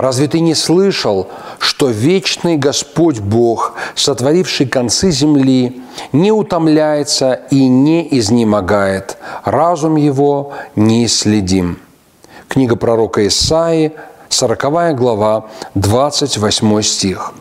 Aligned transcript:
Разве 0.00 0.28
ты 0.28 0.40
не 0.40 0.54
слышал, 0.54 1.28
что 1.58 1.90
вечный 1.90 2.56
Господь 2.56 3.18
Бог, 3.18 3.74
сотворивший 3.94 4.66
концы 4.66 5.10
земли, 5.10 5.82
не 6.12 6.32
утомляется 6.32 7.34
и 7.50 7.68
не 7.68 8.08
изнемогает, 8.18 9.18
разум 9.44 9.96
его 9.96 10.54
неисследим? 10.74 11.80
Книга 12.48 12.76
пророка 12.76 13.26
Исаии, 13.26 13.92
40 14.30 14.96
глава, 14.96 15.50
28 15.74 16.80
стих. 16.80 17.34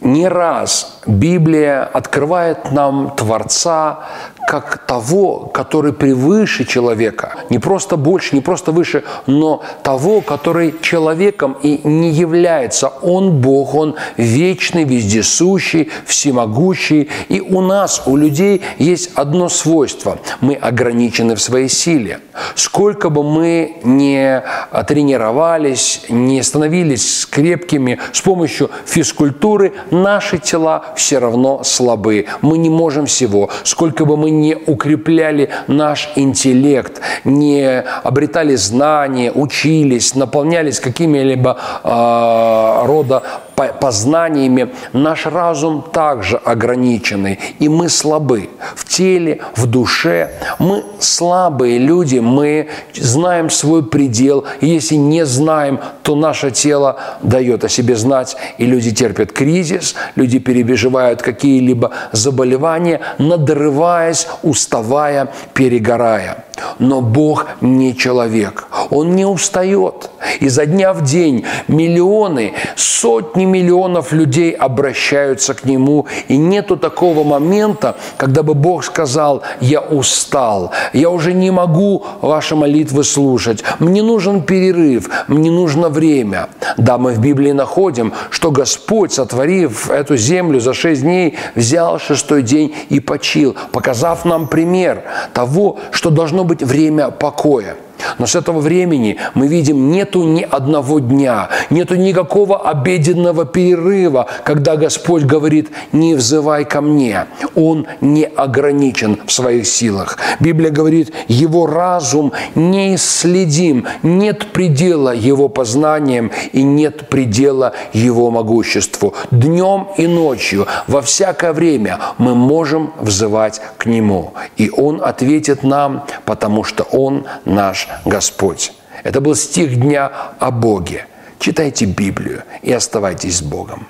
Не 0.00 0.28
раз 0.28 1.00
Библия 1.04 1.84
открывает 1.84 2.72
нам 2.72 3.14
Творца 3.14 4.06
как 4.46 4.78
того, 4.86 5.50
который 5.52 5.92
превыше 5.92 6.64
человека. 6.64 7.34
Не 7.50 7.58
просто 7.58 7.96
больше, 7.96 8.34
не 8.34 8.40
просто 8.40 8.70
выше, 8.70 9.02
но 9.26 9.62
того, 9.82 10.20
который 10.20 10.74
человеком 10.80 11.56
и 11.62 11.80
не 11.82 12.10
является. 12.10 12.88
Он 12.88 13.40
Бог, 13.40 13.74
Он 13.74 13.96
вечный, 14.16 14.84
вездесущий, 14.84 15.90
всемогущий. 16.06 17.08
И 17.28 17.40
у 17.40 17.60
нас, 17.60 18.02
у 18.06 18.16
людей, 18.16 18.62
есть 18.78 19.10
одно 19.16 19.48
свойство. 19.48 20.18
Мы 20.40 20.54
ограничены 20.54 21.34
в 21.34 21.42
своей 21.42 21.68
силе. 21.68 22.20
Сколько 22.54 23.10
бы 23.10 23.24
мы 23.24 23.78
не 23.82 24.44
тренировались, 24.86 26.02
не 26.08 26.42
становились 26.42 27.26
крепкими 27.26 27.98
с 28.12 28.20
помощью 28.20 28.70
физкультуры, 28.84 29.72
наши 29.90 30.38
тела 30.38 30.84
все 30.96 31.18
равно 31.18 31.64
слабы. 31.64 32.26
Мы 32.42 32.58
не 32.58 32.70
можем 32.70 33.06
всего. 33.06 33.50
Сколько 33.64 34.04
бы 34.04 34.16
мы 34.16 34.35
не 34.40 34.56
укрепляли 34.66 35.48
наш 35.66 36.12
интеллект, 36.16 37.00
не 37.24 37.80
обретали 38.04 38.56
знания, 38.56 39.32
учились, 39.32 40.14
наполнялись 40.14 40.80
какими-либо 40.80 41.58
э, 41.84 42.86
рода 42.86 43.22
познаниями, 43.56 44.74
наш 44.92 45.26
разум 45.26 45.82
также 45.92 46.36
ограниченный, 46.36 47.38
и 47.58 47.68
мы 47.68 47.88
слабы 47.88 48.50
в 48.74 48.84
теле, 48.84 49.40
в 49.56 49.66
душе. 49.66 50.30
Мы 50.58 50.84
слабые 51.00 51.78
люди, 51.78 52.18
мы 52.18 52.68
знаем 52.94 53.50
свой 53.50 53.82
предел, 53.82 54.44
и 54.60 54.66
если 54.66 54.96
не 54.96 55.24
знаем, 55.24 55.80
то 56.02 56.14
наше 56.14 56.50
тело 56.50 56.98
дает 57.22 57.64
о 57.64 57.68
себе 57.68 57.96
знать, 57.96 58.36
и 58.58 58.66
люди 58.66 58.92
терпят 58.92 59.32
кризис, 59.32 59.94
люди 60.14 60.38
перебеживают 60.38 61.22
какие-либо 61.22 61.90
заболевания, 62.12 63.00
надрываясь, 63.18 64.28
уставая, 64.42 65.28
перегорая. 65.54 66.45
Но 66.78 67.00
Бог 67.00 67.46
не 67.60 67.96
человек. 67.96 68.68
Он 68.90 69.14
не 69.14 69.24
устает. 69.24 70.10
Изо 70.40 70.66
дня 70.66 70.92
в 70.92 71.02
день 71.02 71.44
миллионы, 71.68 72.54
сотни 72.76 73.44
миллионов 73.44 74.12
людей 74.12 74.52
обращаются 74.52 75.54
к 75.54 75.64
Нему. 75.64 76.06
И 76.28 76.36
нету 76.36 76.76
такого 76.76 77.24
момента, 77.24 77.96
когда 78.16 78.42
бы 78.42 78.54
Бог 78.54 78.84
сказал, 78.84 79.42
я 79.60 79.80
устал, 79.80 80.72
я 80.92 81.10
уже 81.10 81.32
не 81.32 81.50
могу 81.50 82.04
ваши 82.20 82.56
молитвы 82.56 83.04
слушать, 83.04 83.62
мне 83.78 84.02
нужен 84.02 84.42
перерыв, 84.42 85.08
мне 85.28 85.50
нужно 85.50 85.88
время. 85.88 86.48
Да, 86.76 86.98
мы 86.98 87.12
в 87.12 87.20
Библии 87.20 87.52
находим, 87.52 88.12
что 88.30 88.50
Господь, 88.50 89.12
сотворив 89.12 89.90
эту 89.90 90.16
землю 90.16 90.60
за 90.60 90.74
шесть 90.74 91.02
дней, 91.02 91.36
взял 91.54 91.98
шестой 91.98 92.42
день 92.42 92.74
и 92.88 93.00
почил, 93.00 93.56
показав 93.72 94.24
нам 94.24 94.48
пример 94.48 95.04
того, 95.32 95.78
что 95.90 96.10
должно 96.10 96.44
быть 96.46 96.62
время 96.62 97.10
покоя. 97.10 97.76
Но 98.18 98.26
с 98.26 98.34
этого 98.34 98.60
времени 98.60 99.18
мы 99.34 99.48
видим, 99.48 99.90
нету 99.90 100.24
ни 100.24 100.42
одного 100.42 101.00
дня, 101.00 101.48
нету 101.70 101.96
никакого 101.96 102.68
обеденного 102.68 103.44
перерыва, 103.44 104.26
когда 104.44 104.76
Господь 104.76 105.24
говорит, 105.24 105.70
не 105.92 106.14
взывай 106.14 106.64
ко 106.64 106.80
мне. 106.80 107.26
Он 107.54 107.86
не 108.00 108.24
ограничен 108.24 109.18
в 109.26 109.32
своих 109.32 109.66
силах. 109.66 110.18
Библия 110.40 110.70
говорит, 110.70 111.12
его 111.28 111.66
разум 111.66 112.32
неисследим, 112.54 113.86
нет 114.02 114.46
предела 114.52 115.14
его 115.14 115.48
познаниям 115.48 116.30
и 116.52 116.62
нет 116.62 117.08
предела 117.08 117.72
его 117.92 118.30
могуществу. 118.30 119.14
Днем 119.30 119.88
и 119.96 120.06
ночью, 120.06 120.66
во 120.86 121.02
всякое 121.02 121.52
время 121.52 121.98
мы 122.18 122.34
можем 122.34 122.92
взывать 122.98 123.60
к 123.78 123.86
нему. 123.86 124.34
И 124.56 124.70
он 124.70 125.02
ответит 125.02 125.62
нам, 125.62 126.04
потому 126.24 126.64
что 126.64 126.84
он 126.84 127.26
наш 127.44 127.85
Господь. 128.04 128.72
Это 129.04 129.20
был 129.20 129.34
стих 129.34 129.78
дня 129.78 130.10
о 130.38 130.50
Боге. 130.50 131.06
Читайте 131.38 131.84
Библию 131.84 132.42
и 132.62 132.72
оставайтесь 132.72 133.38
с 133.38 133.42
Богом. 133.42 133.86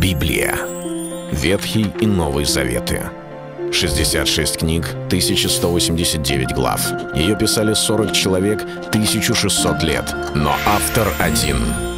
Библия. 0.00 0.56
Ветхий 1.32 1.92
и 2.00 2.06
Новый 2.06 2.44
Заветы. 2.44 3.02
66 3.72 4.58
книг, 4.58 4.86
1189 5.06 6.54
глав. 6.54 6.80
Ее 7.14 7.36
писали 7.36 7.74
40 7.74 8.12
человек, 8.12 8.62
1600 8.62 9.82
лет. 9.82 10.14
Но 10.34 10.54
автор 10.66 11.08
один— 11.18 11.58